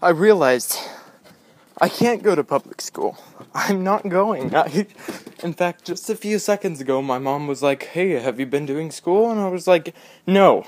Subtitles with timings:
[0.00, 0.78] I realized
[1.80, 3.18] I can't go to public school.
[3.52, 4.54] I'm not going.
[4.54, 4.86] I,
[5.42, 8.64] in fact, just a few seconds ago, my mom was like, Hey, have you been
[8.64, 9.28] doing school?
[9.28, 10.64] And I was like, No.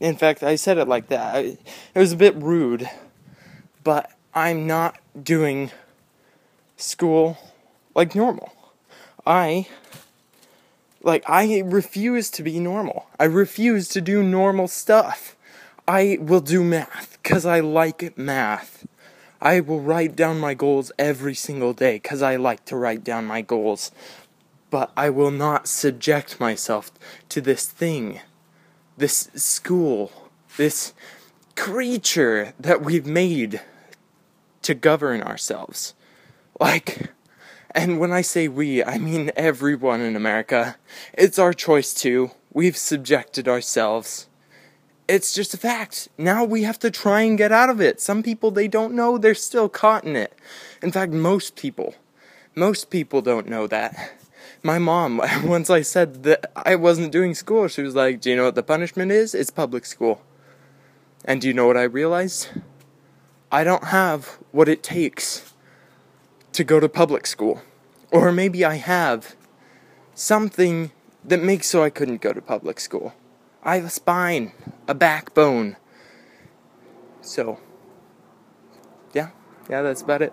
[0.00, 1.34] In fact, I said it like that.
[1.34, 1.38] I,
[1.94, 2.90] it was a bit rude,
[3.82, 5.70] but I'm not doing
[6.76, 7.38] school
[7.94, 8.52] like normal.
[9.26, 9.66] I
[11.02, 13.06] like I refuse to be normal.
[13.18, 15.36] I refuse to do normal stuff.
[15.88, 18.86] I will do math cuz I like math.
[19.40, 23.26] I will write down my goals every single day cuz I like to write down
[23.26, 23.90] my goals.
[24.70, 26.92] But I will not subject myself
[27.30, 28.20] to this thing.
[28.96, 30.94] This school, this
[31.56, 33.60] creature that we've made
[34.62, 35.94] to govern ourselves.
[36.60, 37.10] Like
[37.72, 40.76] and when I say we, I mean everyone in America.
[41.12, 42.30] It's our choice too.
[42.52, 44.28] We've subjected ourselves.
[45.08, 46.08] It's just a fact.
[46.18, 48.00] Now we have to try and get out of it.
[48.00, 50.36] Some people, they don't know, they're still caught in it.
[50.82, 51.94] In fact, most people,
[52.56, 54.14] most people don't know that.
[54.64, 58.36] My mom, once I said that I wasn't doing school, she was like, Do you
[58.36, 59.34] know what the punishment is?
[59.34, 60.22] It's public school.
[61.24, 62.48] And do you know what I realized?
[63.52, 65.52] I don't have what it takes
[66.52, 67.62] to go to public school.
[68.10, 69.36] Or maybe I have
[70.14, 70.90] something
[71.24, 73.12] that makes so I couldn't go to public school.
[73.66, 74.52] I have a spine,
[74.86, 75.76] a backbone.
[77.20, 77.58] So,
[79.12, 79.30] yeah,
[79.68, 80.32] yeah, that's about it.